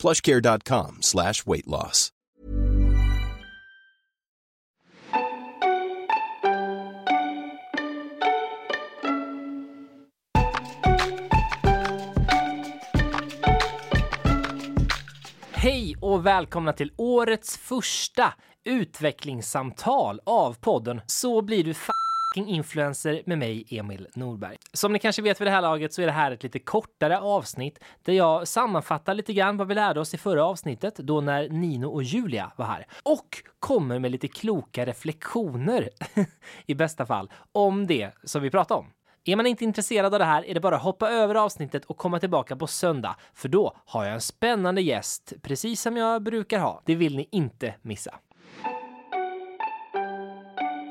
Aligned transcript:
plushcare.com 0.00 0.98
slash 1.00 1.46
weight 1.46 1.66
loss. 1.66 2.12
Hej 15.62 15.96
och 16.00 16.26
välkomna 16.26 16.72
till 16.72 16.92
årets 16.96 17.58
första 17.58 18.32
utvecklingssamtal 18.64 20.20
av 20.26 20.54
podden 20.54 21.00
Så 21.06 21.42
blir 21.42 21.64
du 21.64 21.74
fucking 22.30 22.48
influencer 22.48 23.22
med 23.26 23.38
mig, 23.38 23.64
Emil 23.68 24.08
Norberg. 24.14 24.56
Som 24.72 24.92
ni 24.92 24.98
kanske 24.98 25.22
vet 25.22 25.40
vid 25.40 25.46
det 25.46 25.50
här 25.52 25.62
laget 25.62 25.92
så 25.92 26.02
är 26.02 26.06
det 26.06 26.12
här 26.12 26.32
ett 26.32 26.42
lite 26.42 26.58
kortare 26.58 27.20
avsnitt 27.20 27.78
där 28.04 28.12
jag 28.12 28.48
sammanfattar 28.48 29.14
lite 29.14 29.32
grann 29.32 29.56
vad 29.56 29.68
vi 29.68 29.74
lärde 29.74 30.00
oss 30.00 30.14
i 30.14 30.18
förra 30.18 30.44
avsnittet 30.44 30.96
då 30.96 31.20
när 31.20 31.48
Nino 31.48 31.86
och 31.86 32.02
Julia 32.02 32.52
var 32.56 32.66
här 32.66 32.86
och 33.02 33.42
kommer 33.58 33.98
med 33.98 34.10
lite 34.10 34.28
kloka 34.28 34.86
reflektioner 34.86 35.88
i 36.66 36.74
bästa 36.74 37.06
fall 37.06 37.30
om 37.52 37.86
det 37.86 38.10
som 38.24 38.42
vi 38.42 38.50
pratade 38.50 38.80
om. 38.80 38.86
Är 39.24 39.36
man 39.36 39.46
inte 39.46 39.64
intresserad 39.64 40.14
av 40.14 40.18
det 40.18 40.24
här 40.24 40.46
är 40.46 40.54
det 40.54 40.60
bara 40.60 40.76
att 40.76 40.82
hoppa 40.82 41.10
över 41.10 41.34
avsnittet 41.34 41.84
och 41.84 41.96
komma 41.96 42.20
tillbaka 42.20 42.56
på 42.56 42.66
söndag, 42.66 43.16
för 43.34 43.48
då 43.48 43.76
har 43.86 44.04
jag 44.04 44.14
en 44.14 44.20
spännande 44.20 44.82
gäst, 44.82 45.32
precis 45.42 45.82
som 45.82 45.96
jag 45.96 46.22
brukar 46.22 46.58
ha. 46.58 46.82
Det 46.84 46.94
vill 46.94 47.16
ni 47.16 47.28
inte 47.30 47.74
missa. 47.82 48.14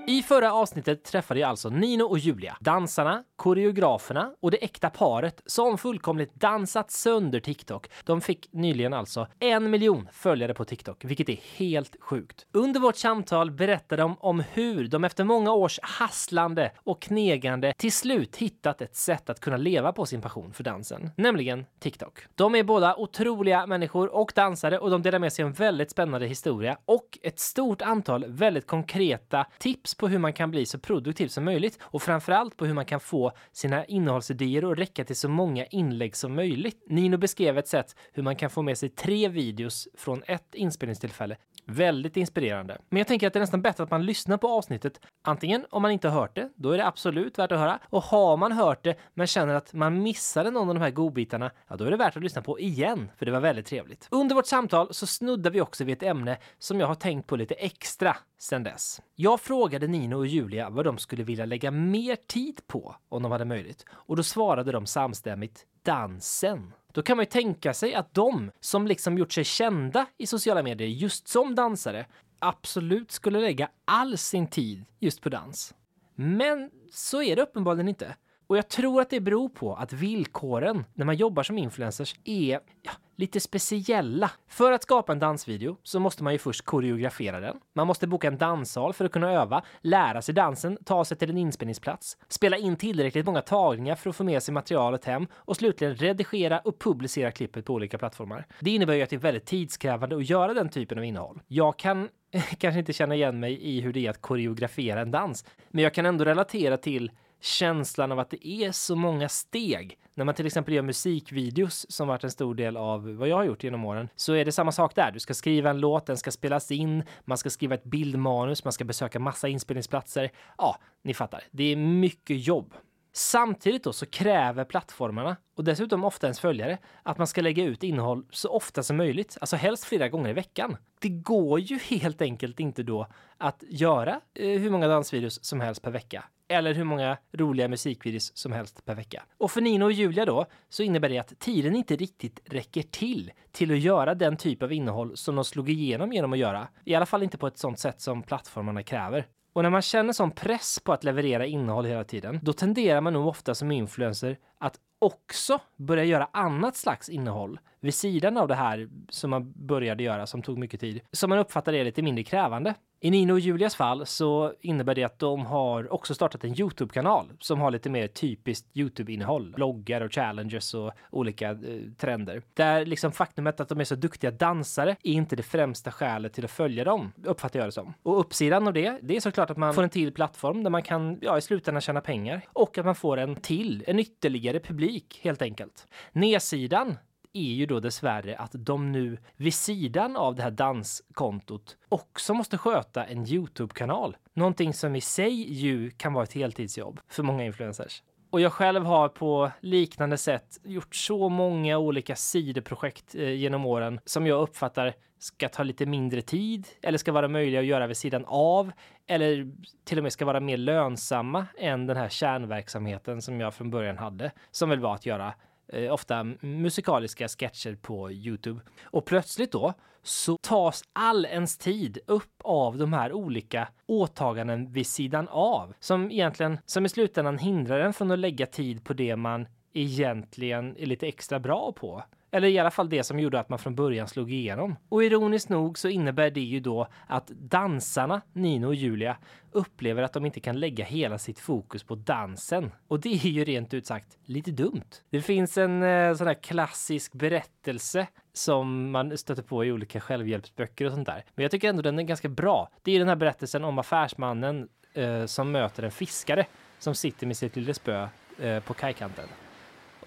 I 0.10 0.24
förra 0.24 0.54
avsnittet 0.54 1.04
träffade 1.04 1.40
jag 1.40 1.50
alltså 1.50 1.70
Nino 1.70 2.04
och 2.04 2.20
Julia, 2.20 2.58
dansarna, 2.60 3.24
koreograferna 3.36 4.34
och 4.42 4.52
det 4.52 4.58
äkta 4.64 4.90
paret 4.90 5.42
som 5.46 5.78
fullkomligt 5.78 6.36
dansat 6.36 6.92
sönder 6.92 7.40
TikTok. 7.40 7.90
De 8.04 8.22
fick 8.22 8.50
nyligen 8.52 8.94
alltså 8.94 9.28
en 9.40 9.70
miljon 9.70 10.08
följare 10.12 10.54
på 10.54 10.66
TikTok, 10.66 11.06
vilket 11.06 11.30
är 11.30 11.40
helt 11.58 11.96
sjukt. 12.00 12.46
Under 12.54 12.80
vårt 12.80 12.96
samtal 12.96 13.52
berättade 13.52 14.02
de 14.02 14.18
om 14.20 14.44
hur 14.54 14.88
de 14.88 15.04
efter 15.04 15.24
många 15.24 15.54
års 15.54 15.80
hasslande 15.82 16.72
och 16.78 17.02
knegande 17.02 17.74
till 17.78 17.92
slut 17.92 18.36
hittat 18.36 18.82
ett 18.82 18.96
sätt 18.96 19.30
att 19.30 19.40
kunna 19.40 19.58
leva 19.58 19.92
på 19.92 20.06
sin 20.06 20.22
passion 20.22 20.54
för 20.54 20.64
dansen, 20.64 21.12
nämligen 21.18 21.66
TikTok. 21.80 22.20
De 22.36 22.56
är 22.56 22.64
båda 22.64 22.96
otroliga 22.96 23.68
människor 23.68 24.16
och 24.16 24.32
dansare 24.36 24.80
och 24.80 24.90
de 24.90 25.02
delar 25.02 25.20
med 25.20 25.34
sig 25.34 25.46
en 25.46 25.54
väldigt 25.54 25.92
spännande 25.92 26.28
historia 26.28 26.78
och 26.86 27.20
ett 27.22 27.40
stort 27.40 27.82
antal 27.82 28.26
väldigt 28.28 28.68
konkreta 28.68 29.46
tips 29.60 29.96
på 30.00 30.08
hur 30.08 30.20
man 30.20 30.34
kan 30.34 30.52
bli 30.52 30.66
så 30.66 30.80
produktiv 30.80 31.28
som 31.28 31.46
möjligt 31.46 31.80
och 31.82 32.02
framförallt 32.02 32.58
på 32.58 32.66
hur 32.66 32.74
man 32.74 32.86
kan 32.86 33.00
få 33.00 33.32
sina 33.52 33.86
innehållsidéer 33.86 34.72
att 34.72 34.80
räcka 34.80 35.06
till 35.06 35.16
så 35.16 35.30
många 35.30 35.66
inlägg 35.66 36.16
som 36.16 36.36
möjligt. 36.36 36.84
Nino 36.90 37.18
beskrev 37.18 37.58
ett 37.58 37.68
sätt 37.68 37.96
hur 38.14 38.24
man 38.24 38.36
kan 38.36 38.50
få 38.50 38.62
med 38.62 38.78
sig 38.78 38.90
tre 38.90 39.28
videos 39.28 39.88
från 39.98 40.24
ett 40.28 40.56
inspelningstillfälle. 40.56 41.38
Väldigt 41.70 42.18
inspirerande. 42.18 42.78
Men 42.90 42.98
jag 42.98 43.08
tänker 43.08 43.28
att 43.28 43.34
det 43.34 43.40
är 43.40 43.42
nästan 43.42 43.62
bättre 43.62 43.84
att 43.84 43.92
man 43.92 44.06
lyssnar 44.06 44.38
på 44.38 44.48
avsnittet. 44.48 45.00
Antingen 45.22 45.66
om 45.70 45.82
man 45.82 45.92
inte 45.92 46.10
har 46.10 46.22
hört 46.22 46.36
det, 46.36 46.50
då 46.56 46.72
är 46.72 46.78
det 46.78 46.88
absolut 46.88 47.40
värt 47.40 47.52
att 47.52 47.60
höra. 47.60 47.80
Och 47.90 48.04
har 48.04 48.38
man 48.38 48.52
hört 48.52 48.84
det 48.84 48.96
men 49.14 49.28
känner 49.28 49.56
att 49.56 49.74
man 49.74 50.04
missade 50.04 50.52
någon 50.52 50.70
av 50.70 50.76
de 50.76 50.82
här 50.82 50.92
godbitarna, 50.92 51.52
ja 51.68 51.76
då 51.76 51.86
är 51.86 51.92
det 51.92 51.98
värt 51.98 52.18
att 52.18 52.24
lyssna 52.24 52.42
på 52.42 52.60
igen, 52.60 53.12
för 53.18 53.26
det 53.26 53.32
var 53.32 53.40
väldigt 53.40 53.66
trevligt. 53.66 54.08
Under 54.12 54.36
vårt 54.36 54.46
samtal 54.46 54.94
så 54.94 55.08
snuddar 55.08 55.52
vi 55.52 55.62
också 55.62 55.84
vid 55.84 55.98
ett 55.98 56.04
ämne 56.04 56.38
som 56.60 56.80
jag 56.80 56.88
har 56.88 56.96
tänkt 56.96 57.28
på 57.28 57.36
lite 57.36 57.54
extra 57.54 58.18
sedan 58.38 58.64
dess. 58.64 59.02
Jag 59.16 59.42
frågade 59.42 59.88
Nino 59.88 60.16
och 60.16 60.28
Julia 60.28 60.70
vad 60.70 60.86
de 60.86 60.98
skulle 60.98 61.24
vilja 61.24 61.46
lägga 61.46 61.72
mer 61.72 62.16
tid 62.16 62.62
på 62.68 62.96
om 63.10 63.24
de 63.24 63.32
hade 63.32 63.46
möjlighet 63.46 63.86
och 63.92 64.16
då 64.16 64.24
svarade 64.24 64.72
de 64.72 64.86
samstämmigt 64.86 65.66
dansen. 65.84 66.74
Då 66.94 67.02
kan 67.02 67.18
man 67.18 67.24
ju 67.24 67.30
tänka 67.30 67.74
sig 67.74 67.94
att 67.94 68.14
de 68.14 68.52
som 68.60 68.88
liksom 68.88 69.18
gjort 69.18 69.34
sig 69.34 69.44
kända 69.44 70.06
i 70.18 70.28
sociala 70.28 70.64
medier 70.64 70.88
just 70.88 71.28
som 71.28 71.56
dansare 71.56 72.06
absolut 72.40 73.12
skulle 73.12 73.40
lägga 73.40 73.70
all 73.86 74.18
sin 74.18 74.48
tid 74.48 74.86
just 75.00 75.22
på 75.22 75.30
dans. 75.30 75.74
Men 76.16 76.72
så 76.92 77.22
är 77.22 77.36
det 77.36 77.42
uppenbarligen 77.42 77.88
inte. 77.88 78.16
Och 78.48 78.58
jag 78.58 78.68
tror 78.68 79.02
att 79.02 79.10
det 79.10 79.20
beror 79.20 79.50
på 79.50 79.76
att 79.76 79.94
villkoren 79.94 80.86
när 80.94 81.06
man 81.06 81.16
jobbar 81.16 81.44
som 81.44 81.58
influencers 81.58 82.16
är 82.24 82.60
ja, 82.82 82.92
lite 83.20 83.40
speciella. 83.40 84.32
För 84.48 84.72
att 84.72 84.84
skapa 84.84 85.12
en 85.12 85.20
dansvideo 85.20 85.78
så 85.84 86.00
måste 86.00 86.24
man 86.24 86.34
ju 86.34 86.40
först 86.40 86.66
koreografera 86.66 87.40
den. 87.40 87.58
Man 87.76 87.88
måste 87.88 88.08
boka 88.08 88.28
en 88.28 88.38
danssal 88.38 88.94
för 88.94 89.06
att 89.06 89.12
kunna 89.12 89.32
öva, 89.32 89.64
lära 89.82 90.22
sig 90.22 90.36
dansen, 90.36 90.78
ta 90.86 91.06
sig 91.06 91.18
till 91.18 91.30
en 91.30 91.38
inspelningsplats, 91.38 92.18
spela 92.28 92.58
in 92.58 92.76
tillräckligt 92.76 93.26
många 93.26 93.42
tagningar 93.42 93.96
för 93.96 94.10
att 94.10 94.16
få 94.16 94.24
med 94.24 94.44
sig 94.44 94.54
materialet 94.54 95.06
hem 95.06 95.28
och 95.34 95.56
slutligen 95.56 95.96
redigera 95.96 96.60
och 96.60 96.80
publicera 96.80 97.32
klippet 97.32 97.66
på 97.66 97.74
olika 97.74 97.98
plattformar. 97.98 98.46
Det 98.60 98.72
innebär 98.72 98.94
ju 98.94 99.02
att 99.02 99.10
det 99.10 99.16
är 99.16 99.20
väldigt 99.20 99.46
tidskrävande 99.46 100.16
att 100.16 100.30
göra 100.30 100.54
den 100.54 100.70
typen 100.70 100.98
av 100.98 101.04
innehåll. 101.04 101.42
Jag 101.48 101.78
kan 101.80 102.10
kanske 102.58 102.80
inte 102.80 102.94
känna 102.94 103.16
igen 103.16 103.40
mig 103.40 103.62
i 103.62 103.82
hur 103.82 103.94
det 103.94 104.06
är 104.06 104.10
att 104.10 104.22
koreografera 104.22 105.02
en 105.02 105.12
dans, 105.12 105.46
men 105.70 105.84
jag 105.84 105.94
kan 105.94 106.06
ändå 106.06 106.26
relatera 106.26 106.78
till 106.78 107.12
känslan 107.42 108.12
av 108.12 108.20
att 108.20 108.30
det 108.30 108.48
är 108.48 108.72
så 108.72 108.96
många 108.96 109.30
steg. 109.30 109.98
När 110.20 110.26
man 110.26 110.36
till 110.36 110.46
exempel 110.46 110.74
gör 110.74 110.82
musikvideos 110.82 111.86
som 111.90 112.08
varit 112.08 112.24
en 112.24 112.32
stor 112.32 112.56
del 112.56 112.78
av 112.78 113.16
vad 113.16 113.28
jag 113.28 113.36
har 113.36 113.44
gjort 113.44 113.64
genom 113.64 113.86
åren 113.86 114.10
så 114.16 114.34
är 114.34 114.46
det 114.46 114.52
samma 114.52 114.72
sak 114.72 114.96
där. 114.96 115.12
Du 115.12 115.20
ska 115.20 115.34
skriva 115.34 115.70
en 115.70 115.80
låt, 115.80 116.06
den 116.06 116.18
ska 116.18 116.32
spelas 116.32 116.72
in, 116.72 117.04
man 117.26 117.38
ska 117.38 117.50
skriva 117.50 117.76
ett 117.76 117.84
bildmanus, 117.84 118.64
man 118.64 118.74
ska 118.74 118.84
besöka 118.84 119.20
massa 119.20 119.48
inspelningsplatser. 119.48 120.32
Ja, 120.58 120.78
ni 121.04 121.14
fattar. 121.14 121.44
Det 121.52 121.64
är 121.64 121.76
mycket 121.76 122.48
jobb. 122.48 122.74
Samtidigt 123.14 123.84
då 123.84 123.94
så 123.94 124.06
kräver 124.06 124.64
plattformarna 124.64 125.38
och 125.56 125.64
dessutom 125.64 126.04
ofta 126.04 126.28
ens 126.28 126.40
följare 126.40 126.78
att 127.04 127.18
man 127.18 127.28
ska 127.28 127.42
lägga 127.42 127.64
ut 127.64 127.84
innehåll 127.84 128.26
så 128.30 128.50
ofta 128.50 128.84
som 128.84 128.98
möjligt, 128.98 129.38
alltså 129.42 129.56
helst 129.56 129.84
flera 129.84 130.10
gånger 130.10 130.30
i 130.30 130.34
veckan. 130.34 130.78
Det 131.02 131.10
går 131.10 131.60
ju 131.60 131.78
helt 131.78 132.22
enkelt 132.22 132.60
inte 132.60 132.84
då 132.84 133.08
att 133.38 133.64
göra 133.70 134.22
eh, 134.34 134.60
hur 134.60 134.70
många 134.70 134.88
dansvideos 134.88 135.44
som 135.44 135.62
helst 135.62 135.82
per 135.82 135.92
vecka 135.92 136.24
eller 136.50 136.74
hur 136.74 136.84
många 136.84 137.18
roliga 137.32 137.68
musikvideos 137.68 138.38
som 138.38 138.52
helst 138.52 138.86
per 138.86 138.96
vecka. 138.96 139.24
Och 139.38 139.52
för 139.52 139.62
Nino 139.62 139.86
och 139.86 139.92
Julia 139.92 140.26
då 140.26 140.46
så 140.70 140.84
innebär 140.84 141.10
det 141.10 141.18
att 141.18 141.40
tiden 141.40 141.76
inte 141.76 141.96
riktigt 141.96 142.40
räcker 142.46 142.82
till 142.82 143.32
till 143.52 143.72
att 143.72 143.80
göra 143.80 144.16
den 144.16 144.38
typ 144.38 144.64
av 144.64 144.74
innehåll 144.74 145.18
som 145.18 145.36
de 145.36 145.46
slog 145.46 145.70
igenom 145.70 146.14
genom 146.14 146.34
att 146.34 146.40
göra. 146.40 146.68
I 146.86 146.96
alla 146.96 147.06
fall 147.06 147.24
inte 147.24 147.38
på 147.38 147.48
ett 147.48 147.58
sånt 147.58 147.80
sätt 147.80 148.02
som 148.02 148.24
plattformarna 148.24 148.84
kräver. 148.84 149.26
Och 149.54 149.64
när 149.64 149.70
man 149.70 149.82
känner 149.82 150.14
sån 150.14 150.32
press 150.32 150.80
på 150.84 150.94
att 150.94 151.04
leverera 151.04 151.46
innehåll 151.46 151.86
hela 151.86 152.04
tiden, 152.04 152.40
då 152.44 152.54
tenderar 152.54 153.02
man 153.02 153.14
nog 153.14 153.28
ofta 153.28 153.56
som 153.56 153.72
influencer 153.72 154.38
att 154.58 154.80
också 155.00 155.60
börja 155.76 156.04
göra 156.04 156.30
annat 156.34 156.76
slags 156.76 157.10
innehåll 157.10 157.60
vid 157.80 157.94
sidan 157.94 158.38
av 158.38 158.48
det 158.48 158.56
här 158.56 158.90
som 159.10 159.30
man 159.30 159.54
började 159.56 160.04
göra 160.04 160.28
som 160.28 160.42
tog 160.42 160.58
mycket 160.58 160.80
tid, 160.80 161.02
som 161.12 161.30
man 161.30 161.40
uppfattar 161.40 161.74
är 161.74 161.84
lite 161.84 162.02
mindre 162.02 162.24
krävande. 162.24 162.74
I 163.02 163.12
Nino 163.12 163.34
och 163.34 163.40
Julias 163.40 163.76
fall 163.76 164.06
så 164.06 164.54
innebär 164.62 164.96
det 164.96 165.04
att 165.04 165.20
de 165.20 165.46
har 165.46 165.94
också 165.94 166.16
startat 166.16 166.44
en 166.44 166.60
Youtube-kanal 166.60 167.32
som 167.40 167.60
har 167.60 167.72
lite 167.72 167.90
mer 167.90 168.08
typiskt 168.08 168.68
Youtube-innehåll, 168.74 169.54
bloggar 169.56 170.02
och 170.02 170.14
challenges 170.14 170.74
och 170.74 170.92
olika 171.12 171.50
eh, 171.50 171.58
trender. 171.98 172.42
Där 172.54 172.86
liksom 172.86 173.12
faktumet 173.12 173.60
att 173.60 173.70
de 173.70 173.80
är 173.80 173.84
så 173.84 173.96
duktiga 173.96 174.32
dansare 174.32 174.96
är 175.04 175.12
inte 175.12 175.36
det 175.36 175.44
främsta 175.44 175.92
skälet 175.92 176.34
till 176.34 176.46
att 176.46 176.52
följa 176.52 176.84
dem, 176.84 177.12
uppfattar 177.24 177.60
jag 177.60 177.68
det 177.68 177.72
som. 177.72 177.94
Och 178.04 178.20
uppsidan 178.20 178.68
av 178.68 178.74
det, 178.74 179.00
det 179.02 179.16
är 179.16 179.20
såklart 179.20 179.50
att 179.50 179.58
man 179.58 179.74
får 179.74 179.84
en 179.84 179.90
till 179.90 180.14
plattform 180.14 180.64
där 180.64 180.70
man 180.70 180.84
kan, 180.84 181.20
ja, 181.22 181.38
i 181.38 181.42
slutändan 181.42 181.82
tjäna 181.82 182.02
pengar 182.02 182.42
och 182.54 182.78
att 182.78 182.86
man 182.86 182.96
får 182.96 183.18
en 183.18 183.36
till, 183.36 183.84
en 183.88 184.00
ytterligare 184.00 184.60
publik 184.60 185.20
helt 185.24 185.42
enkelt. 185.42 185.88
Nedsidan 186.12 186.98
är 187.34 187.54
ju 187.54 187.66
då 187.66 187.80
dessvärre 187.80 188.38
att 188.38 188.52
de 188.54 188.92
nu 188.92 189.18
vid 189.36 189.54
sidan 189.54 190.16
av 190.18 190.36
det 190.36 190.44
här 190.44 190.52
danskontot 190.52 191.78
också 191.90 192.34
måste 192.34 192.58
sköta 192.58 193.06
en 193.06 193.28
Youtube-kanal. 193.28 194.18
Någonting 194.34 194.74
som 194.74 194.96
i 194.96 195.02
sig 195.02 195.54
ju 195.54 195.92
kan 195.92 196.14
vara 196.14 196.24
ett 196.24 196.34
heltidsjobb 196.34 197.00
för 197.08 197.24
många 197.24 197.46
influencers. 197.46 198.04
Och 198.32 198.42
jag 198.42 198.54
själv 198.54 198.86
har 198.86 199.10
på 199.10 199.52
liknande 199.62 200.18
sätt 200.18 200.60
gjort 200.64 200.96
så 200.96 201.30
många 201.30 201.78
olika 201.78 202.16
sidoprojekt 202.16 203.16
eh, 203.16 203.30
genom 203.30 203.66
åren 203.66 204.00
som 204.06 204.28
jag 204.28 204.42
uppfattar 204.42 204.94
ska 205.20 205.50
ta 205.50 205.64
lite 205.64 205.86
mindre 205.86 206.22
tid 206.22 206.68
eller 206.82 206.98
ska 206.98 207.12
vara 207.12 207.28
möjliga 207.28 207.60
att 207.60 207.66
göra 207.66 207.88
vid 207.88 207.98
sidan 207.98 208.26
av 208.28 208.72
eller 209.08 209.52
till 209.86 209.98
och 209.98 210.04
med 210.04 210.14
ska 210.14 210.26
vara 210.26 210.40
mer 210.40 210.58
lönsamma 210.58 211.48
än 211.58 211.88
den 211.88 211.98
här 211.98 212.10
kärnverksamheten 212.10 213.22
som 213.22 213.40
jag 213.40 213.54
från 213.54 213.70
början 213.70 213.98
hade 213.98 214.32
som 214.52 214.70
väl 214.70 214.80
var 214.80 214.96
att 214.96 215.06
göra 215.06 215.34
eh, 215.74 215.94
ofta 215.94 216.24
musikaliska 216.42 217.28
sketcher 217.28 217.76
på 217.76 218.12
Youtube. 218.12 218.62
Och 218.84 219.06
plötsligt 219.06 219.52
då 219.52 219.74
så 220.04 220.38
tas 220.42 220.84
all 220.94 221.26
ens 221.26 221.58
tid 221.58 221.98
upp 222.08 222.42
av 222.44 222.78
de 222.78 222.94
här 222.94 223.14
olika 223.14 223.68
åtaganden 223.86 224.72
vid 224.72 224.88
sidan 224.88 225.28
av 225.28 225.74
som 225.80 226.12
egentligen, 226.12 226.58
som 226.66 226.86
i 226.86 226.90
slutändan 226.90 227.38
hindrar 227.38 227.80
en 227.80 227.94
från 227.94 228.12
att 228.12 228.20
lägga 228.20 228.46
tid 228.46 228.84
på 228.84 228.94
det 228.94 229.16
man 229.16 229.48
egentligen 229.74 230.78
är 230.78 230.86
lite 230.86 231.08
extra 231.08 231.40
bra 231.40 231.72
på. 231.72 232.04
Eller 232.32 232.48
i 232.48 232.60
alla 232.60 232.72
fall 232.72 232.90
det 232.90 233.04
som 233.04 233.20
gjorde 233.20 233.40
att 233.40 233.50
man 233.50 233.60
från 233.60 233.76
början 233.76 234.08
slog 234.08 234.32
igenom. 234.32 234.76
Och 234.90 235.04
ironiskt 235.04 235.50
nog 235.50 235.78
så 235.78 235.88
innebär 235.88 236.32
det 236.32 236.42
ju 236.42 236.60
då 236.60 236.88
att 237.08 237.28
dansarna, 237.28 238.22
Nino 238.34 238.68
och 238.68 238.76
Julia, 238.76 239.18
upplever 239.52 240.04
att 240.04 240.14
de 240.14 240.26
inte 240.26 240.40
kan 240.40 240.60
lägga 240.60 240.86
hela 240.86 241.18
sitt 241.18 241.40
fokus 241.40 241.84
på 241.84 241.96
dansen. 241.96 242.72
Och 242.88 243.00
det 243.00 243.10
är 243.10 243.30
ju 243.30 243.44
rent 243.44 243.74
ut 243.74 243.86
sagt 243.86 244.18
lite 244.26 244.52
dumt. 244.52 244.90
Det 245.10 245.22
finns 245.22 245.58
en 245.58 245.84
eh, 245.84 246.16
sån 246.16 246.28
här 246.28 246.44
klassisk 246.44 247.14
berättelse 247.14 248.08
som 248.34 248.92
man 248.92 249.18
stöter 249.18 249.44
på 249.44 249.66
i 249.66 249.72
olika 249.72 250.00
självhjälpsböcker 250.00 250.86
och 250.86 250.92
sånt 250.92 251.06
där. 251.06 251.24
Men 251.36 251.44
jag 251.44 251.52
tycker 251.52 251.70
ändå 251.70 251.82
den 251.82 252.00
är 252.00 252.04
ganska 252.04 252.30
bra. 252.30 252.70
Det 252.84 252.92
är 252.92 253.00
den 253.00 253.08
här 253.08 253.16
berättelsen 253.16 253.64
om 253.64 253.80
affärsmannen 253.80 254.70
eh, 254.94 255.26
som 255.26 255.52
möter 255.52 255.84
en 255.84 255.92
fiskare 255.92 256.46
som 256.80 256.96
sitter 256.96 257.28
med 257.28 257.38
sitt 257.38 257.56
lilla 257.56 257.74
spö 257.74 258.08
eh, 258.40 258.60
på 258.60 258.74
kajkanten. 258.74 259.26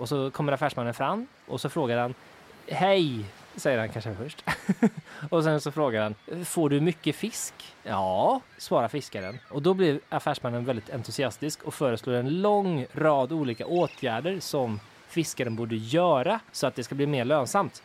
Och 0.03 0.09
så 0.09 0.31
kommer 0.31 0.53
affärsmannen 0.53 0.95
fram 0.95 1.27
och 1.47 1.61
så 1.61 1.69
frågar 1.69 1.99
han 1.99 2.15
Hej, 2.67 3.25
säger 3.57 3.79
han 3.79 3.89
kanske 3.89 4.15
först. 4.15 4.45
och 5.31 5.45
sen 5.45 5.61
så 5.61 5.73
frågar 5.73 6.03
han 6.03 6.45
Får 6.45 6.71
du 6.71 6.81
mycket 6.81 7.17
fisk? 7.17 7.55
Ja, 7.83 8.41
svarar 8.59 8.89
fiskaren. 8.89 9.39
Och 9.51 9.63
då 9.63 9.75
blir 9.75 10.01
affärsmannen 10.09 10.65
väldigt 10.65 10.91
entusiastisk 10.91 11.63
och 11.63 11.75
föreslår 11.75 12.15
en 12.15 12.41
lång 12.41 12.87
rad 12.93 13.33
olika 13.33 13.67
åtgärder 13.67 14.41
som 14.41 14.81
fiskaren 15.09 15.57
borde 15.57 15.77
göra 15.77 16.41
så 16.53 16.67
att 16.67 16.75
det 16.75 16.85
ska 16.85 16.95
bli 16.95 17.07
mer 17.07 17.25
lönsamt 17.25 17.83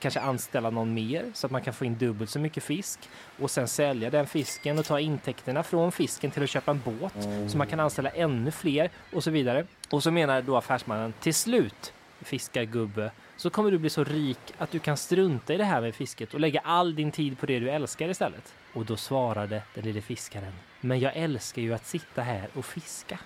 kanske 0.00 0.20
anställa 0.20 0.70
någon 0.70 0.94
mer 0.94 1.30
så 1.34 1.46
att 1.46 1.50
man 1.50 1.62
kan 1.62 1.74
få 1.74 1.84
in 1.84 1.98
dubbelt 1.98 2.30
så 2.30 2.38
mycket 2.38 2.62
fisk 2.62 2.98
och 3.40 3.50
sen 3.50 3.68
sälja 3.68 4.10
den 4.10 4.26
fisken 4.26 4.78
och 4.78 4.84
ta 4.84 5.00
intäkterna 5.00 5.62
från 5.62 5.92
fisken 5.92 6.30
till 6.30 6.42
att 6.42 6.50
köpa 6.50 6.70
en 6.70 6.82
båt 6.84 7.24
mm. 7.24 7.48
så 7.48 7.58
man 7.58 7.66
kan 7.66 7.80
anställa 7.80 8.10
ännu 8.10 8.50
fler 8.50 8.90
och 9.12 9.24
så 9.24 9.30
vidare. 9.30 9.66
Och 9.90 10.02
så 10.02 10.10
menar 10.10 10.42
då 10.42 10.56
affärsmannen 10.56 11.14
till 11.20 11.34
slut 11.34 11.92
fiskargubbe 12.20 13.10
så 13.36 13.50
kommer 13.50 13.70
du 13.70 13.78
bli 13.78 13.90
så 13.90 14.04
rik 14.04 14.38
att 14.58 14.70
du 14.70 14.78
kan 14.78 14.96
strunta 14.96 15.54
i 15.54 15.56
det 15.56 15.64
här 15.64 15.80
med 15.80 15.94
fisket 15.94 16.34
och 16.34 16.40
lägga 16.40 16.60
all 16.60 16.94
din 16.94 17.12
tid 17.12 17.38
på 17.38 17.46
det 17.46 17.58
du 17.58 17.70
älskar 17.70 18.08
istället. 18.08 18.54
Och 18.74 18.84
då 18.84 18.96
svarade 18.96 19.62
den 19.74 19.84
lille 19.84 20.00
fiskaren. 20.00 20.52
Men 20.80 21.00
jag 21.00 21.16
älskar 21.16 21.62
ju 21.62 21.74
att 21.74 21.86
sitta 21.86 22.22
här 22.22 22.48
och 22.54 22.64
fiska. 22.64 23.18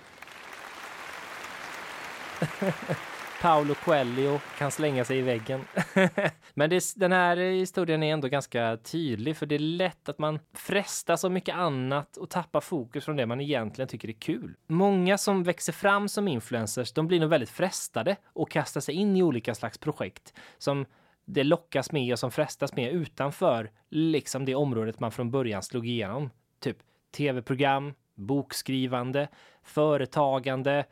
Paolo 3.41 3.73
Coelho 3.73 4.39
kan 4.57 4.71
slänga 4.71 5.05
sig 5.05 5.17
i 5.17 5.21
väggen. 5.21 5.61
Men 6.53 6.69
det, 6.69 6.83
den 6.95 7.11
här 7.11 7.37
historien 7.37 8.03
är 8.03 8.13
ändå 8.13 8.27
ganska 8.27 8.77
tydlig 8.77 9.37
för 9.37 9.45
det 9.45 9.55
är 9.55 9.59
lätt 9.59 10.09
att 10.09 10.19
man 10.19 10.39
frestas 10.53 11.25
av 11.25 11.31
mycket 11.31 11.55
annat 11.55 12.17
och 12.17 12.29
tappar 12.29 12.61
fokus 12.61 13.05
från 13.05 13.15
det 13.15 13.25
man 13.25 13.41
egentligen 13.41 13.89
tycker 13.89 14.07
är 14.07 14.13
kul. 14.13 14.55
Många 14.67 15.17
som 15.17 15.43
växer 15.43 15.73
fram 15.73 16.09
som 16.09 16.27
influencers, 16.27 16.93
de 16.93 17.07
blir 17.07 17.19
nog 17.19 17.29
väldigt 17.29 17.49
frestade 17.49 18.15
och 18.25 18.51
kastar 18.51 18.81
sig 18.81 18.95
in 18.95 19.17
i 19.17 19.23
olika 19.23 19.55
slags 19.55 19.77
projekt 19.77 20.33
som 20.57 20.85
det 21.25 21.43
lockas 21.43 21.91
med 21.91 22.13
och 22.13 22.19
som 22.19 22.31
frestas 22.31 22.75
med 22.75 22.93
utanför 22.93 23.71
liksom 23.89 24.45
det 24.45 24.55
området 24.55 24.99
man 24.99 25.11
från 25.11 25.31
början 25.31 25.63
slog 25.63 25.87
igenom. 25.87 26.29
Typ 26.59 26.77
tv-program, 27.11 27.93
bokskrivande, 28.15 29.27
företagande, 29.63 30.85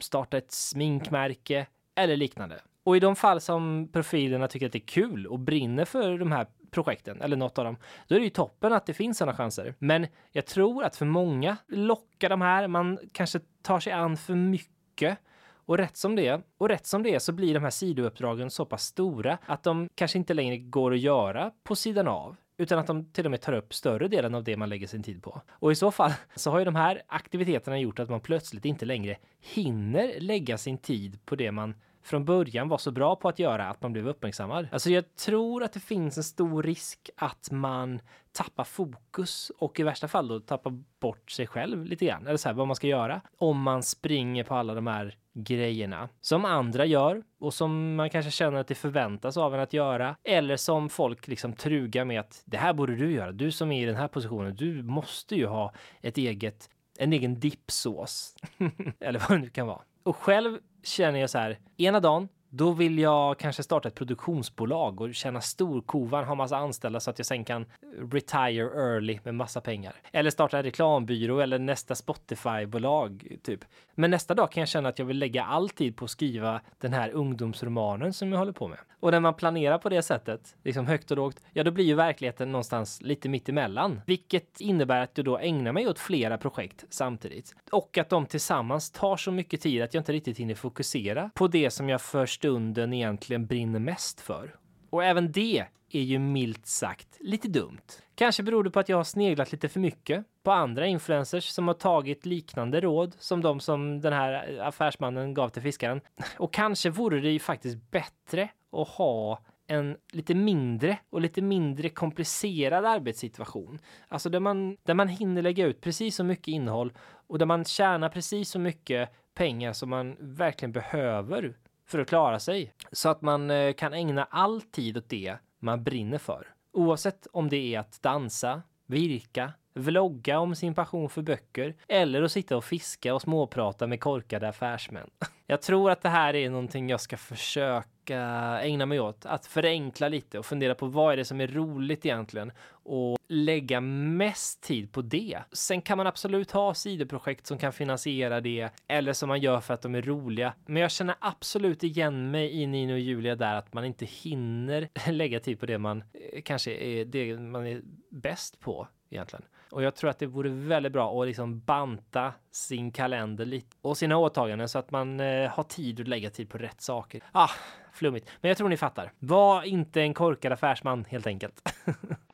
starta 0.00 0.36
ett 0.36 0.52
sminkmärke, 0.52 1.66
eller 1.94 2.16
liknande. 2.16 2.60
Och 2.84 2.96
i 2.96 3.00
de 3.00 3.16
fall 3.16 3.40
som 3.40 3.88
profilerna 3.92 4.48
tycker 4.48 4.66
att 4.66 4.72
det 4.72 4.78
är 4.78 4.86
kul 4.86 5.26
och 5.26 5.38
brinner 5.38 5.84
för 5.84 6.18
de 6.18 6.32
här 6.32 6.46
projekten 6.70 7.20
eller 7.20 7.36
något 7.36 7.58
av 7.58 7.64
dem, 7.64 7.76
då 8.08 8.14
är 8.14 8.18
det 8.18 8.24
ju 8.24 8.30
toppen 8.30 8.72
att 8.72 8.86
det 8.86 8.94
finns 8.94 9.18
sådana 9.18 9.36
chanser. 9.36 9.74
Men 9.78 10.06
jag 10.32 10.46
tror 10.46 10.84
att 10.84 10.96
för 10.96 11.06
många 11.06 11.56
lockar 11.66 12.28
de 12.28 12.40
här, 12.40 12.68
man 12.68 12.98
kanske 13.12 13.40
tar 13.62 13.80
sig 13.80 13.92
an 13.92 14.16
för 14.16 14.34
mycket 14.34 15.18
och 15.66 15.78
rätt 15.78 15.96
som 15.96 16.16
det 16.16 16.26
är, 16.26 16.42
och 16.58 16.68
rätt 16.68 16.86
som 16.86 17.02
det 17.02 17.14
är 17.14 17.18
så 17.18 17.32
blir 17.32 17.54
de 17.54 17.62
här 17.62 17.70
sidouppdragen 17.70 18.50
så 18.50 18.64
pass 18.64 18.84
stora 18.84 19.38
att 19.46 19.62
de 19.62 19.88
kanske 19.94 20.18
inte 20.18 20.34
längre 20.34 20.58
går 20.58 20.92
att 20.92 21.00
göra 21.00 21.50
på 21.62 21.76
sidan 21.76 22.08
av 22.08 22.36
utan 22.56 22.78
att 22.78 22.86
de 22.86 23.04
till 23.04 23.24
och 23.24 23.30
med 23.30 23.40
tar 23.40 23.52
upp 23.52 23.74
större 23.74 24.08
delen 24.08 24.34
av 24.34 24.44
det 24.44 24.56
man 24.56 24.68
lägger 24.68 24.86
sin 24.86 25.02
tid 25.02 25.22
på. 25.22 25.42
Och 25.50 25.72
i 25.72 25.74
så 25.74 25.90
fall 25.90 26.12
så 26.34 26.50
har 26.50 26.58
ju 26.58 26.64
de 26.64 26.74
här 26.74 27.02
aktiviteterna 27.06 27.78
gjort 27.78 27.98
att 27.98 28.10
man 28.10 28.20
plötsligt 28.20 28.64
inte 28.64 28.86
längre 28.86 29.16
hinner 29.40 30.20
lägga 30.20 30.58
sin 30.58 30.78
tid 30.78 31.18
på 31.24 31.36
det 31.36 31.52
man 31.52 31.74
från 32.04 32.24
början 32.24 32.68
var 32.68 32.78
så 32.78 32.90
bra 32.90 33.16
på 33.16 33.28
att 33.28 33.38
göra 33.38 33.70
att 33.70 33.82
man 33.82 33.92
blev 33.92 34.08
uppmärksammad. 34.08 34.68
Alltså 34.72 34.90
jag 34.90 35.16
tror 35.16 35.62
att 35.62 35.72
det 35.72 35.80
finns 35.80 36.16
en 36.16 36.24
stor 36.24 36.62
risk 36.62 37.10
att 37.16 37.50
man 37.50 38.00
tappar 38.32 38.64
fokus 38.64 39.52
och 39.58 39.80
i 39.80 39.82
värsta 39.82 40.08
fall 40.08 40.28
då 40.28 40.40
tappar 40.40 40.82
bort 41.00 41.30
sig 41.30 41.46
själv 41.46 41.84
lite 41.84 42.04
grann. 42.06 42.26
Eller 42.26 42.36
så 42.36 42.48
här, 42.48 42.54
vad 42.54 42.66
man 42.66 42.76
ska 42.76 42.86
göra. 42.86 43.20
Om 43.38 43.62
man 43.62 43.82
springer 43.82 44.44
på 44.44 44.54
alla 44.54 44.74
de 44.74 44.86
här 44.86 45.18
grejerna 45.32 46.08
som 46.20 46.44
andra 46.44 46.86
gör 46.86 47.22
och 47.38 47.54
som 47.54 47.94
man 47.94 48.10
kanske 48.10 48.30
känner 48.30 48.60
att 48.60 48.68
det 48.68 48.74
förväntas 48.74 49.36
av 49.36 49.54
en 49.54 49.60
att 49.60 49.72
göra. 49.72 50.16
Eller 50.24 50.56
som 50.56 50.88
folk 50.88 51.28
liksom 51.28 51.52
trugar 51.52 52.04
med 52.04 52.20
att 52.20 52.42
det 52.44 52.56
här 52.56 52.72
borde 52.72 52.96
du 52.96 53.12
göra. 53.12 53.32
Du 53.32 53.52
som 53.52 53.72
är 53.72 53.82
i 53.82 53.86
den 53.86 53.96
här 53.96 54.08
positionen, 54.08 54.56
du 54.56 54.82
måste 54.82 55.36
ju 55.36 55.46
ha 55.46 55.72
ett 56.00 56.18
eget, 56.18 56.70
en 56.98 57.12
egen 57.12 57.40
dippsås. 57.40 58.36
Eller 59.00 59.20
vad 59.28 59.38
det 59.38 59.42
nu 59.42 59.50
kan 59.50 59.66
vara. 59.66 59.82
Och 60.02 60.16
själv 60.16 60.58
känner 60.84 61.20
jag 61.20 61.30
så 61.30 61.38
här, 61.38 61.58
ena 61.76 62.00
dagen 62.00 62.28
då 62.56 62.72
vill 62.72 62.98
jag 62.98 63.38
kanske 63.38 63.62
starta 63.62 63.88
ett 63.88 63.94
produktionsbolag 63.94 65.00
och 65.00 65.14
tjäna 65.14 65.40
storkovan, 65.40 66.24
ha 66.24 66.34
massa 66.34 66.56
anställda 66.56 67.00
så 67.00 67.10
att 67.10 67.18
jag 67.18 67.26
sen 67.26 67.44
kan 67.44 67.66
retire 68.12 68.64
early 68.64 69.18
med 69.24 69.34
massa 69.34 69.60
pengar. 69.60 69.94
Eller 70.12 70.30
starta 70.30 70.56
en 70.56 70.62
reklambyrå 70.62 71.40
eller 71.40 71.58
nästa 71.58 71.94
Spotify-bolag, 71.94 73.38
typ. 73.42 73.64
Men 73.94 74.10
nästa 74.10 74.34
dag 74.34 74.52
kan 74.52 74.60
jag 74.60 74.68
känna 74.68 74.88
att 74.88 74.98
jag 74.98 75.06
vill 75.06 75.18
lägga 75.18 75.44
all 75.44 75.68
tid 75.68 75.96
på 75.96 76.04
att 76.04 76.10
skriva 76.10 76.60
den 76.80 76.92
här 76.92 77.10
ungdomsromanen 77.10 78.12
som 78.12 78.32
jag 78.32 78.38
håller 78.38 78.52
på 78.52 78.68
med. 78.68 78.78
Och 79.00 79.10
när 79.10 79.20
man 79.20 79.34
planerar 79.34 79.78
på 79.78 79.88
det 79.88 80.02
sättet, 80.02 80.56
liksom 80.62 80.86
högt 80.86 81.10
och 81.10 81.16
lågt, 81.16 81.40
ja 81.52 81.64
då 81.64 81.70
blir 81.70 81.84
ju 81.84 81.94
verkligheten 81.94 82.52
någonstans 82.52 83.02
lite 83.02 83.28
mittemellan. 83.28 84.00
Vilket 84.06 84.60
innebär 84.60 85.00
att 85.00 85.10
jag 85.14 85.24
då 85.24 85.38
ägnar 85.38 85.72
mig 85.72 85.88
åt 85.88 85.98
flera 85.98 86.38
projekt 86.38 86.84
samtidigt. 86.90 87.54
Och 87.70 87.98
att 87.98 88.08
de 88.08 88.26
tillsammans 88.26 88.90
tar 88.90 89.16
så 89.16 89.30
mycket 89.30 89.60
tid 89.60 89.82
att 89.82 89.94
jag 89.94 90.00
inte 90.00 90.12
riktigt 90.12 90.38
hinner 90.38 90.54
fokusera 90.54 91.30
på 91.34 91.48
det 91.48 91.70
som 91.70 91.88
jag 91.88 92.00
först 92.00 92.43
stunden 92.44 92.92
egentligen 92.92 93.46
brinner 93.46 93.78
mest 93.78 94.20
för. 94.20 94.56
Och 94.90 95.04
även 95.04 95.32
det 95.32 95.64
är 95.90 96.00
ju 96.00 96.18
milt 96.18 96.66
sagt 96.66 97.08
lite 97.20 97.48
dumt. 97.48 97.80
Kanske 98.14 98.42
beror 98.42 98.64
det 98.64 98.70
på 98.70 98.80
att 98.80 98.88
jag 98.88 98.96
har 98.96 99.04
sneglat 99.04 99.52
lite 99.52 99.68
för 99.68 99.80
mycket 99.80 100.24
på 100.42 100.52
andra 100.52 100.86
influencers 100.86 101.44
som 101.48 101.68
har 101.68 101.74
tagit 101.74 102.26
liknande 102.26 102.80
råd 102.80 103.14
som 103.18 103.42
de 103.42 103.60
som 103.60 104.00
den 104.00 104.12
här 104.12 104.58
affärsmannen 104.58 105.34
gav 105.34 105.48
till 105.48 105.62
fiskaren. 105.62 106.00
Och 106.38 106.52
kanske 106.52 106.90
vore 106.90 107.20
det 107.20 107.30
ju 107.30 107.38
faktiskt 107.38 107.90
bättre 107.90 108.48
att 108.72 108.88
ha 108.88 109.40
en 109.66 109.96
lite 110.12 110.34
mindre 110.34 110.98
och 111.10 111.20
lite 111.20 111.42
mindre 111.42 111.88
komplicerad 111.88 112.84
arbetssituation. 112.84 113.78
Alltså 114.08 114.28
där 114.28 114.40
man, 114.40 114.76
där 114.82 114.94
man 114.94 115.08
hinner 115.08 115.42
lägga 115.42 115.66
ut 115.66 115.80
precis 115.80 116.16
så 116.16 116.24
mycket 116.24 116.48
innehåll 116.48 116.92
och 117.26 117.38
där 117.38 117.46
man 117.46 117.64
tjänar 117.64 118.08
precis 118.08 118.50
så 118.50 118.58
mycket 118.58 119.10
pengar 119.34 119.72
som 119.72 119.90
man 119.90 120.16
verkligen 120.20 120.72
behöver 120.72 121.54
för 121.86 121.98
att 121.98 122.08
klara 122.08 122.38
sig. 122.38 122.72
Så 122.92 123.08
att 123.08 123.22
man 123.22 123.50
eh, 123.50 123.72
kan 123.72 123.92
ägna 123.92 124.24
all 124.24 124.62
tid 124.62 124.96
åt 124.96 125.08
det 125.08 125.36
man 125.58 125.84
brinner 125.84 126.18
för. 126.18 126.46
Oavsett 126.72 127.26
om 127.32 127.48
det 127.48 127.74
är 127.74 127.80
att 127.80 128.02
dansa, 128.02 128.62
virka, 128.86 129.52
vlogga 129.74 130.38
om 130.38 130.54
sin 130.54 130.74
passion 130.74 131.08
för 131.08 131.22
böcker 131.22 131.74
eller 131.88 132.22
att 132.22 132.32
sitta 132.32 132.56
och 132.56 132.64
fiska 132.64 133.14
och 133.14 133.22
småprata 133.22 133.86
med 133.86 134.00
korkade 134.00 134.48
affärsmän. 134.48 135.10
Jag 135.46 135.62
tror 135.62 135.90
att 135.90 136.02
det 136.02 136.08
här 136.08 136.34
är 136.34 136.50
någonting 136.50 136.88
jag 136.88 137.00
ska 137.00 137.16
försöka 137.16 137.88
ägna 138.10 138.86
mig 138.86 139.00
åt. 139.00 139.26
Att 139.26 139.46
förenkla 139.46 140.08
lite 140.08 140.38
och 140.38 140.46
fundera 140.46 140.74
på 140.74 140.86
vad 140.86 141.12
är 141.12 141.16
det 141.16 141.24
som 141.24 141.40
är 141.40 141.46
roligt 141.46 142.06
egentligen 142.06 142.52
och 142.84 143.18
lägga 143.28 143.80
mest 143.80 144.62
tid 144.62 144.92
på 144.92 145.02
det. 145.02 145.38
Sen 145.52 145.82
kan 145.82 145.96
man 145.96 146.06
absolut 146.06 146.50
ha 146.50 146.74
sidoprojekt 146.74 147.46
som 147.46 147.58
kan 147.58 147.72
finansiera 147.72 148.40
det 148.40 148.68
eller 148.88 149.12
som 149.12 149.28
man 149.28 149.40
gör 149.40 149.60
för 149.60 149.74
att 149.74 149.82
de 149.82 149.94
är 149.94 150.02
roliga. 150.02 150.54
Men 150.66 150.82
jag 150.82 150.90
känner 150.90 151.14
absolut 151.18 151.84
igen 151.84 152.30
mig 152.30 152.62
i 152.62 152.66
Nino 152.66 152.92
och 152.92 152.98
Julia 152.98 153.36
där 153.36 153.54
att 153.54 153.74
man 153.74 153.84
inte 153.84 154.04
hinner 154.04 154.88
lägga 155.12 155.40
tid 155.40 155.60
på 155.60 155.66
det 155.66 155.78
man 155.78 156.04
eh, 156.32 156.42
kanske 156.42 156.72
är 156.72 157.04
det 157.04 157.38
man 157.38 157.66
är 157.66 157.82
bäst 158.14 158.60
på 158.60 158.88
egentligen. 159.10 159.44
Och 159.70 159.82
jag 159.82 159.94
tror 159.94 160.10
att 160.10 160.18
det 160.18 160.26
vore 160.26 160.48
väldigt 160.50 160.92
bra 160.92 161.20
att 161.22 161.26
liksom 161.26 161.60
banta 161.60 162.32
sin 162.50 162.92
kalender 162.92 163.44
lite 163.44 163.76
och 163.80 163.96
sina 163.96 164.16
åtaganden 164.16 164.68
så 164.68 164.78
att 164.78 164.90
man 164.90 165.20
eh, 165.20 165.50
har 165.50 165.62
tid 165.62 166.00
att 166.00 166.08
lägga 166.08 166.30
tid 166.30 166.48
på 166.48 166.58
rätt 166.58 166.80
saker. 166.80 167.22
Ah, 167.32 167.50
flummigt. 167.92 168.28
Men 168.40 168.48
jag 168.48 168.58
tror 168.58 168.68
ni 168.68 168.76
fattar. 168.76 169.12
Var 169.18 169.62
inte 169.62 170.00
en 170.00 170.14
korkad 170.14 170.52
affärsman 170.52 171.04
helt 171.08 171.26
enkelt. 171.26 171.74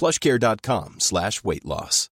plushcare.com 0.00 0.94
slash 0.98 1.30
weight 1.44 1.64
loss. 1.64 2.10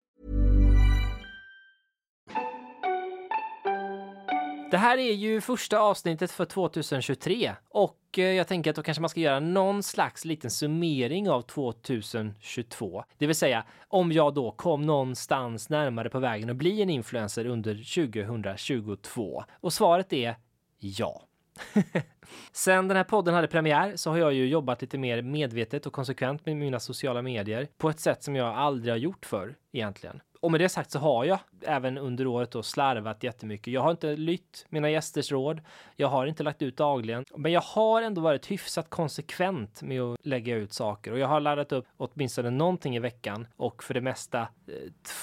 Det 4.71 4.77
här 4.77 4.97
är 4.97 5.13
ju 5.13 5.41
första 5.41 5.79
avsnittet 5.79 6.31
för 6.31 6.45
2023 6.45 7.55
och 7.69 7.99
eh, 8.17 8.23
jag 8.23 8.47
tänker 8.47 8.69
att 8.69 8.75
då 8.75 8.83
kanske 8.83 9.01
man 9.01 9.09
ska 9.09 9.19
göra 9.19 9.39
någon 9.39 9.83
slags 9.83 10.25
liten 10.25 10.51
summering 10.51 11.29
av 11.29 11.41
2022. 11.41 13.03
Det 13.17 13.27
vill 13.27 13.35
säga 13.35 13.63
om 13.87 14.11
jag 14.11 14.33
då 14.33 14.51
kom 14.51 14.81
någonstans 14.81 15.69
närmare 15.69 16.09
på 16.09 16.19
vägen 16.19 16.49
att 16.49 16.55
bli 16.55 16.81
en 16.81 16.89
influencer 16.89 17.45
under 17.45 17.73
2022. 17.73 19.43
Och 19.61 19.73
svaret 19.73 20.13
är 20.13 20.35
ja. 20.79 21.23
Sen 22.51 22.87
den 22.87 22.97
här 22.97 23.03
podden 23.03 23.33
hade 23.33 23.47
premiär 23.47 23.95
så 23.95 24.09
har 24.09 24.17
jag 24.17 24.33
ju 24.33 24.47
jobbat 24.47 24.81
lite 24.81 24.97
mer 24.97 25.21
medvetet 25.21 25.85
och 25.85 25.93
konsekvent 25.93 26.45
med 26.45 26.57
mina 26.57 26.79
sociala 26.79 27.21
medier 27.21 27.67
på 27.77 27.89
ett 27.89 27.99
sätt 27.99 28.23
som 28.23 28.35
jag 28.35 28.55
aldrig 28.55 28.93
har 28.93 28.97
gjort 28.97 29.25
förr 29.25 29.55
egentligen. 29.71 30.21
Och 30.43 30.51
med 30.51 30.59
det 30.59 30.69
sagt 30.69 30.91
så 30.91 30.99
har 30.99 31.25
jag 31.25 31.39
även 31.61 31.97
under 31.97 32.27
året 32.27 32.51
då 32.51 32.63
slarvat 32.63 33.23
jättemycket. 33.23 33.73
Jag 33.73 33.81
har 33.81 33.91
inte 33.91 34.15
lytt 34.15 34.65
mina 34.69 34.89
gästers 34.89 35.31
råd. 35.31 35.61
Jag 35.95 36.07
har 36.07 36.25
inte 36.25 36.43
lagt 36.43 36.61
ut 36.61 36.77
dagligen, 36.77 37.25
men 37.37 37.51
jag 37.51 37.61
har 37.61 38.01
ändå 38.01 38.21
varit 38.21 38.51
hyfsat 38.51 38.89
konsekvent 38.89 39.81
med 39.81 40.01
att 40.01 40.25
lägga 40.25 40.55
ut 40.55 40.73
saker 40.73 41.11
och 41.11 41.19
jag 41.19 41.27
har 41.27 41.39
laddat 41.39 41.71
upp 41.71 41.85
åtminstone 41.97 42.49
någonting 42.49 42.95
i 42.95 42.99
veckan 42.99 43.47
och 43.55 43.83
för 43.83 43.93
det 43.93 44.01
mesta 44.01 44.41
eh, 44.41 44.73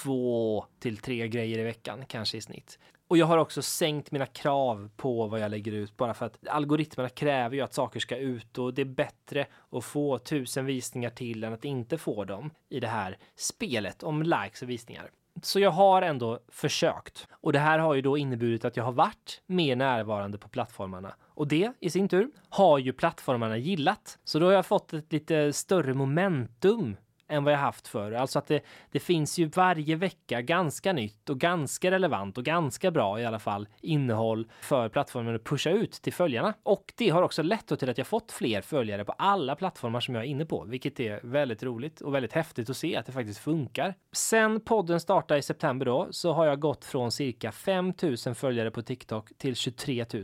två 0.03 0.65
till 0.79 0.97
tre 0.97 1.27
grejer 1.27 1.57
i 1.59 1.63
veckan 1.63 2.05
kanske 2.07 2.37
i 2.37 2.41
snitt. 2.41 2.79
Och 3.11 3.17
jag 3.17 3.25
har 3.25 3.37
också 3.37 3.61
sänkt 3.61 4.11
mina 4.11 4.25
krav 4.25 4.89
på 4.97 5.27
vad 5.27 5.39
jag 5.39 5.51
lägger 5.51 5.71
ut 5.71 5.97
bara 5.97 6.13
för 6.13 6.25
att 6.25 6.47
algoritmerna 6.47 7.09
kräver 7.09 7.55
ju 7.55 7.61
att 7.61 7.73
saker 7.73 7.99
ska 7.99 8.17
ut 8.17 8.57
och 8.57 8.73
det 8.73 8.81
är 8.81 8.85
bättre 8.85 9.47
att 9.69 9.83
få 9.83 10.17
tusen 10.17 10.65
visningar 10.65 11.09
till 11.09 11.43
än 11.43 11.53
att 11.53 11.65
inte 11.65 11.97
få 11.97 12.25
dem 12.25 12.51
i 12.69 12.79
det 12.79 12.87
här 12.87 13.17
spelet 13.35 14.03
om 14.03 14.23
likes 14.23 14.61
och 14.61 14.69
visningar. 14.69 15.11
Så 15.41 15.59
jag 15.59 15.71
har 15.71 16.01
ändå 16.01 16.39
försökt 16.47 17.27
och 17.31 17.53
det 17.53 17.59
här 17.59 17.79
har 17.79 17.93
ju 17.93 18.01
då 18.01 18.17
inneburit 18.17 18.65
att 18.65 18.77
jag 18.77 18.83
har 18.83 18.91
varit 18.91 19.41
mer 19.45 19.75
närvarande 19.75 20.37
på 20.37 20.47
plattformarna 20.47 21.15
och 21.21 21.47
det 21.47 21.73
i 21.79 21.89
sin 21.89 22.09
tur 22.09 22.31
har 22.49 22.77
ju 22.77 22.93
plattformarna 22.93 23.57
gillat. 23.57 24.17
Så 24.23 24.39
då 24.39 24.45
har 24.45 24.53
jag 24.53 24.65
fått 24.65 24.93
ett 24.93 25.13
lite 25.13 25.53
större 25.53 25.93
momentum 25.93 26.95
än 27.31 27.43
vad 27.43 27.53
jag 27.53 27.57
haft 27.57 27.87
förr. 27.87 28.11
Alltså 28.11 28.39
att 28.39 28.47
det, 28.47 28.61
det 28.91 28.99
finns 28.99 29.39
ju 29.39 29.45
varje 29.45 29.95
vecka 29.95 30.41
ganska 30.41 30.93
nytt 30.93 31.29
och 31.29 31.39
ganska 31.39 31.91
relevant 31.91 32.37
och 32.37 32.43
ganska 32.43 32.91
bra 32.91 33.19
i 33.19 33.25
alla 33.25 33.39
fall 33.39 33.67
innehåll 33.81 34.47
för 34.61 34.89
plattformen 34.89 35.35
att 35.35 35.43
pusha 35.43 35.69
ut 35.69 35.91
till 35.91 36.13
följarna. 36.13 36.53
Och 36.63 36.93
det 36.97 37.09
har 37.09 37.23
också 37.23 37.43
lett 37.43 37.79
till 37.79 37.89
att 37.89 37.97
jag 37.97 38.07
fått 38.07 38.31
fler 38.31 38.61
följare 38.61 39.05
på 39.05 39.11
alla 39.11 39.55
plattformar 39.55 39.99
som 39.99 40.15
jag 40.15 40.23
är 40.23 40.27
inne 40.27 40.45
på, 40.45 40.63
vilket 40.63 40.99
är 40.99 41.19
väldigt 41.23 41.63
roligt 41.63 42.01
och 42.01 42.15
väldigt 42.15 42.33
häftigt 42.33 42.69
att 42.69 42.77
se 42.77 42.95
att 42.95 43.05
det 43.05 43.11
faktiskt 43.11 43.39
funkar. 43.39 43.93
Sen 44.11 44.59
podden 44.59 44.99
startade 44.99 45.39
i 45.39 45.43
september 45.43 45.85
då 45.85 46.07
så 46.11 46.33
har 46.33 46.45
jag 46.45 46.59
gått 46.59 46.85
från 46.85 47.11
cirka 47.11 47.51
5000 47.51 48.35
följare 48.35 48.71
på 48.71 48.81
TikTok 48.81 49.37
till 49.37 49.55
23 49.55 50.05
000. 50.13 50.23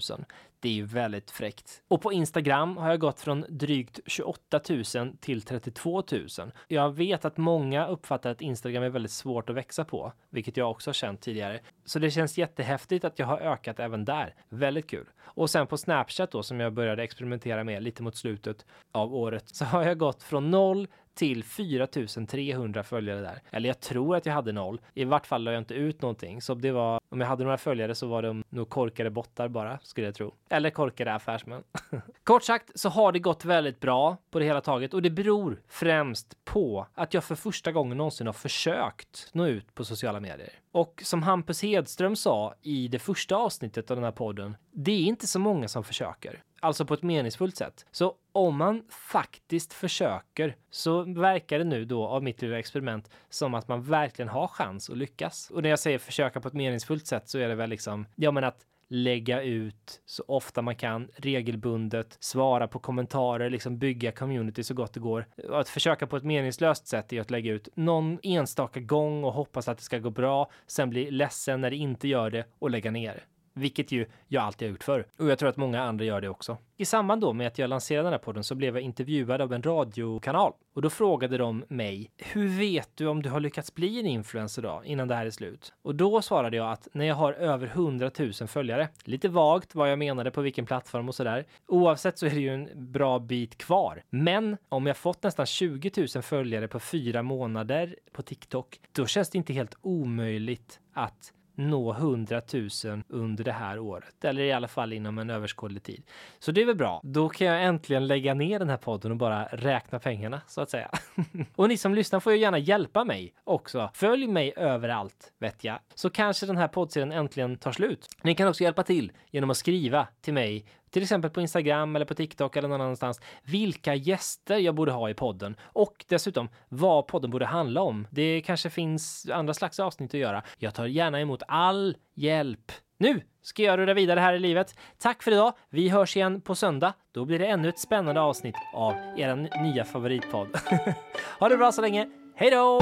Det 0.60 0.70
är 0.70 0.74
ju 0.74 0.86
väldigt 0.86 1.32
fräckt. 1.32 1.82
Och 1.88 2.02
på 2.02 2.14
Instagram 2.14 2.78
har 2.78 2.90
jag 2.90 3.00
gått 3.00 3.20
från 3.20 3.46
drygt 3.50 4.00
28 4.06 4.60
000 4.96 5.18
till 5.20 5.42
32 5.42 6.04
000. 6.12 6.28
Jag 6.68 6.96
vet 6.96 7.26
att 7.26 7.38
många 7.38 7.88
uppfattar 7.88 8.32
att 8.32 8.42
Instagram 8.42 8.84
är 8.84 8.90
väldigt 8.90 9.12
svårt 9.12 9.50
att 9.50 9.56
växa 9.56 9.86
på, 9.86 10.14
vilket 10.30 10.58
jag 10.58 10.72
också 10.72 10.90
har 10.90 10.94
känt 10.94 11.22
tidigare. 11.22 11.60
Så 11.86 12.00
det 12.00 12.12
känns 12.12 12.38
jättehäftigt 12.38 13.06
att 13.06 13.20
jag 13.20 13.26
har 13.26 13.38
ökat 13.40 13.80
även 13.80 14.06
där. 14.06 14.36
Väldigt 14.50 14.90
kul. 14.90 15.08
Och 15.20 15.50
sen 15.50 15.68
på 15.68 15.78
Snapchat 15.78 16.32
då 16.32 16.44
som 16.44 16.60
jag 16.60 16.74
började 16.74 17.04
experimentera 17.04 17.64
med 17.64 17.84
lite 17.84 18.04
mot 18.04 18.16
slutet 18.16 18.66
av 18.92 19.16
året 19.16 19.50
så 19.50 19.66
har 19.66 19.84
jag 19.84 19.98
gått 19.98 20.24
från 20.24 20.52
0 20.52 20.88
till 21.18 21.44
4300 21.44 22.84
följare 22.84 23.22
där. 23.22 23.42
Eller 23.52 23.70
jag 23.70 23.80
tror 23.80 24.16
att 24.16 24.26
jag 24.26 24.34
hade 24.34 24.52
noll. 24.52 24.82
I 24.94 25.04
vart 25.04 25.28
fall 25.28 25.44
la 25.44 25.52
jag 25.52 25.62
inte 25.62 25.74
ut 25.74 26.02
någonting. 26.02 26.42
Så 26.42 26.54
det 26.54 26.72
var, 26.72 27.00
om 27.10 27.22
jag 27.22 27.28
hade 27.28 27.44
några 27.44 27.58
följare 27.58 27.96
så 27.96 28.08
var 28.08 28.22
de 28.22 28.44
nog 28.50 28.70
korkade 28.70 29.10
bottar 29.10 29.48
bara, 29.48 29.80
skulle 29.82 30.08
jag 30.08 30.16
tro. 30.16 30.34
Eller 30.50 30.70
korkade 30.70 31.14
affärsmän. 31.14 31.64
Kort 32.24 32.44
sagt 32.44 32.80
så 32.80 32.90
har 32.90 33.12
det 33.12 33.20
gått 33.20 33.46
väldigt 33.46 33.80
bra 33.80 34.18
på 34.32 34.40
det 34.40 34.46
hela 34.46 34.62
taget 34.62 34.94
och 34.94 35.02
det 35.02 35.10
beror 35.10 35.62
främst 35.68 36.46
på 36.46 36.88
att 36.94 37.14
jag 37.14 37.24
för 37.24 37.36
första 37.36 37.72
gången 37.72 37.98
någonsin 37.98 38.28
har 38.28 38.34
försökt 38.34 39.30
nå 39.34 39.48
ut 39.48 39.76
på 39.76 39.86
sociala 39.86 40.20
medier. 40.20 40.50
Och 40.72 41.02
som 41.06 41.24
Hampus 41.24 41.62
Hedström 41.62 42.16
sa 42.16 42.54
i 42.62 42.88
det 42.88 43.00
första 43.00 43.36
avsnittet 43.36 43.92
av 43.92 43.98
den 43.98 44.04
här 44.04 44.12
podden, 44.12 44.58
det 44.72 44.92
är 44.92 45.06
inte 45.06 45.28
så 45.28 45.40
många 45.40 45.68
som 45.68 45.84
försöker. 45.84 46.44
Alltså 46.60 46.86
på 46.86 46.94
ett 46.94 47.04
meningsfullt 47.04 47.56
sätt. 47.56 47.86
Så 47.92 48.16
om 48.32 48.58
man 48.58 48.84
faktiskt 48.90 49.74
försöker 49.74 50.56
så 50.70 51.02
verkar 51.02 51.58
det 51.58 51.66
nu 51.66 51.86
då 51.86 52.08
av 52.08 52.24
mitt 52.24 52.42
lilla 52.42 52.60
experiment 52.60 53.10
som 53.30 53.54
att 53.54 53.68
man 53.68 53.84
verkligen 53.84 54.30
har 54.30 54.48
chans 54.48 54.90
att 54.90 54.98
lyckas. 54.98 55.50
Och 55.50 55.64
när 55.64 55.70
jag 55.70 55.80
säger 55.80 55.98
försöka 55.98 56.42
på 56.42 56.48
ett 56.48 56.54
meningsfullt 56.54 57.08
sätt 57.08 57.30
så 57.30 57.38
är 57.40 57.48
det 57.48 57.56
väl 57.56 57.70
liksom, 57.70 58.08
ja 58.16 58.32
men 58.32 58.44
att 58.44 58.66
lägga 58.90 59.42
ut 59.42 60.02
så 60.06 60.24
ofta 60.28 60.62
man 60.62 60.76
kan 60.76 61.10
regelbundet, 61.16 62.18
svara 62.20 62.68
på 62.68 62.80
kommentarer, 62.80 63.50
liksom 63.50 63.78
bygga 63.78 64.12
community 64.12 64.64
så 64.64 64.74
gott 64.74 64.94
det 64.94 65.00
går. 65.00 65.28
Att 65.52 65.70
försöka 65.70 66.08
på 66.08 66.18
ett 66.18 66.24
meningslöst 66.24 66.88
sätt 66.88 67.14
är 67.14 67.22
att 67.22 67.32
lägga 67.32 67.52
ut 67.52 67.70
någon 67.76 68.20
enstaka 68.24 68.80
gång 68.80 69.24
och 69.24 69.34
hoppas 69.34 69.68
att 69.68 69.78
det 69.78 69.84
ska 69.84 70.00
gå 70.00 70.10
bra, 70.10 70.52
sen 70.68 70.90
bli 70.90 71.12
ledsen 71.12 71.62
när 71.62 71.70
det 71.70 71.76
inte 71.76 72.08
gör 72.08 72.30
det 72.30 72.46
och 72.60 72.70
lägga 72.70 72.92
ner 72.92 73.24
vilket 73.58 73.92
ju 73.92 74.06
jag 74.28 74.44
alltid 74.44 74.68
har 74.68 74.72
gjort 74.72 74.84
förr. 74.84 75.06
Och 75.18 75.30
jag 75.30 75.40
tror 75.40 75.50
att 75.50 75.58
många 75.58 75.84
andra 75.84 76.06
gör 76.06 76.22
det 76.22 76.30
också. 76.30 76.58
I 76.78 76.86
samband 76.86 77.22
då 77.22 77.34
med 77.34 77.48
att 77.48 77.58
jag 77.58 77.70
lanserade 77.70 78.04
den 78.04 78.14
här 78.14 78.20
podden 78.20 78.44
så 78.44 78.56
blev 78.56 78.76
jag 78.76 78.84
intervjuad 78.84 79.42
av 79.42 79.54
en 79.54 79.64
radiokanal 79.64 80.54
och 80.74 80.82
då 80.82 80.90
frågade 80.90 81.38
de 81.38 81.64
mig 81.68 82.12
hur 82.18 82.48
vet 82.48 82.90
du 82.96 83.08
om 83.08 83.22
du 83.22 83.30
har 83.30 83.40
lyckats 83.40 83.74
bli 83.74 84.00
en 84.00 84.06
influencer 84.06 84.62
då 84.62 84.82
innan 84.86 85.08
det 85.08 85.16
här 85.16 85.26
är 85.26 85.30
slut? 85.30 85.74
Och 85.82 85.96
då 85.96 86.22
svarade 86.22 86.58
jag 86.58 86.72
att 86.72 86.88
när 86.94 87.06
jag 87.06 87.16
har 87.16 87.34
över 87.34 87.68
100 87.68 88.12
000 88.20 88.34
följare, 88.34 88.90
lite 89.04 89.30
vagt 89.30 89.76
vad 89.76 89.92
jag 89.92 90.00
menade 90.00 90.32
på 90.32 90.42
vilken 90.42 90.66
plattform 90.66 91.08
och 91.10 91.16
sådär. 91.16 91.46
Oavsett 91.68 92.18
så 92.18 92.26
är 92.26 92.30
det 92.30 92.40
ju 92.40 92.54
en 92.54 92.92
bra 92.92 93.20
bit 93.20 93.58
kvar. 93.58 94.04
Men 94.10 94.58
om 94.70 94.88
jag 94.88 94.98
fått 94.98 95.24
nästan 95.24 95.46
20 95.46 95.92
000 96.16 96.24
följare 96.24 96.68
på 96.68 96.80
fyra 96.80 97.24
månader 97.24 97.96
på 98.12 98.22
TikTok, 98.22 98.80
då 98.92 99.06
känns 99.06 99.30
det 99.30 99.38
inte 99.38 99.54
helt 99.54 99.78
omöjligt 99.82 100.80
att 100.94 101.34
nå 101.58 101.94
100 101.94 102.42
000 102.86 103.04
under 103.08 103.44
det 103.44 103.52
här 103.52 103.80
året, 103.80 104.26
eller 104.26 104.44
i 104.44 104.52
alla 104.52 104.68
fall 104.68 104.94
inom 104.94 105.18
en 105.18 105.30
överskådlig 105.30 105.84
tid. 105.84 106.04
Så 106.40 106.52
det 106.52 106.62
är 106.62 106.66
väl 106.66 106.76
bra. 106.76 107.02
Då 107.04 107.30
kan 107.30 107.48
jag 107.48 107.64
äntligen 107.64 108.08
lägga 108.08 108.34
ner 108.34 108.60
den 108.60 108.70
här 108.70 108.78
podden 108.78 109.12
och 109.12 109.18
bara 109.18 109.46
räkna 109.46 110.00
pengarna 110.00 110.42
så 110.48 110.62
att 110.62 110.70
säga. 110.70 110.90
och 111.56 111.70
ni 111.70 111.78
som 111.78 111.94
lyssnar 111.94 112.20
får 112.20 112.34
ju 112.34 112.40
gärna 112.40 112.58
hjälpa 112.58 113.04
mig 113.04 113.34
också. 113.44 113.90
Följ 113.94 114.28
mig 114.28 114.54
överallt 114.58 115.34
vet 115.40 115.64
jag, 115.64 115.80
så 115.96 116.10
kanske 116.10 116.46
den 116.46 116.58
här 116.58 116.68
poddserien 116.68 117.12
äntligen 117.12 117.58
tar 117.58 117.72
slut. 117.72 118.08
Ni 118.22 118.36
kan 118.36 118.48
också 118.48 118.64
hjälpa 118.64 118.84
till 118.84 119.12
genom 119.32 119.50
att 119.50 119.58
skriva 119.58 120.08
till 120.22 120.34
mig 120.34 120.66
till 120.90 121.04
exempel 121.04 121.32
på 121.32 121.42
Instagram 121.42 121.96
eller 121.96 122.06
på 122.06 122.14
TikTok 122.14 122.56
eller 122.56 122.68
någon 122.68 122.82
annanstans, 122.82 123.22
vilka 123.44 123.96
gäster 123.96 124.58
jag 124.58 124.76
borde 124.76 124.92
ha 124.92 125.10
i 125.10 125.14
podden 125.14 125.56
och 125.62 126.06
dessutom 126.08 126.50
vad 126.70 127.08
podden 127.08 127.32
borde 127.32 127.46
handla 127.46 127.82
om. 127.82 128.08
Det 128.12 128.42
kanske 128.42 128.70
finns 128.70 129.30
andra 129.34 129.54
slags 129.54 129.80
avsnitt 129.80 130.14
att 130.14 130.20
göra. 130.20 130.44
Jag 130.58 130.74
tar 130.74 130.86
gärna 130.86 131.22
emot 131.22 131.44
all 131.48 131.98
hjälp. 132.14 132.72
Nu 133.00 133.22
ska 133.42 133.64
jag 133.64 133.80
rulla 133.80 133.94
vidare 133.94 134.20
här 134.20 134.34
i 134.34 134.40
livet. 134.40 134.76
Tack 134.98 135.24
för 135.24 135.32
idag. 135.32 135.54
Vi 135.70 135.90
hörs 135.90 136.16
igen 136.18 136.42
på 136.42 136.56
söndag. 136.56 136.94
Då 137.12 137.26
blir 137.26 137.40
det 137.40 137.48
ännu 137.48 137.70
ett 137.70 137.80
spännande 137.80 138.22
avsnitt 138.22 138.56
av 138.74 138.94
er 139.18 139.36
nya 139.64 139.84
favoritpodd. 139.84 140.48
ha 141.40 141.50
det 141.50 141.58
bra 141.58 141.72
så 141.72 141.82
länge. 141.82 142.10
Hej 142.36 142.52
då! 142.52 142.82